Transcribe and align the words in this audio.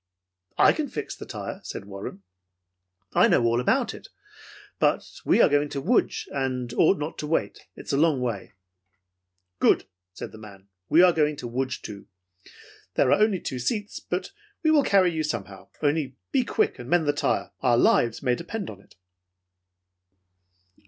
"I 0.57 0.73
can 0.73 0.87
fix 0.87 1.15
the 1.15 1.27
tire," 1.27 1.61
said 1.63 1.85
Warren. 1.85 2.23
"I 3.13 3.27
know 3.27 3.43
all 3.43 3.61
about 3.61 3.93
it, 3.93 4.07
but 4.79 5.07
we 5.25 5.43
are 5.43 5.47
going 5.47 5.69
to 5.69 5.79
Lodz 5.79 6.27
and 6.31 6.71
we 6.73 6.77
ought 6.79 6.97
not 6.97 7.19
to 7.19 7.27
wait. 7.27 7.67
It 7.75 7.85
is 7.85 7.93
a 7.93 7.97
long 7.97 8.19
way." 8.19 8.53
"Good!" 9.59 9.85
said 10.11 10.31
the 10.31 10.39
man. 10.39 10.69
"We 10.89 11.03
are 11.03 11.13
going 11.13 11.35
to 11.35 11.47
Lodz, 11.47 11.77
too. 11.77 12.07
There 12.95 13.11
are 13.11 13.21
only 13.21 13.39
two 13.41 13.59
seats, 13.59 13.99
but 13.99 14.31
we 14.63 14.71
will 14.71 14.81
carry 14.81 15.11
you 15.13 15.21
somehow. 15.21 15.69
Only 15.83 16.17
be 16.31 16.43
quick 16.45 16.79
and 16.79 16.89
mend 16.89 17.07
the 17.07 17.13
tire. 17.13 17.51
Our 17.61 17.77
lives 17.77 18.23
may 18.23 18.33
depend 18.33 18.71
on 18.71 18.81
it." 18.81 18.95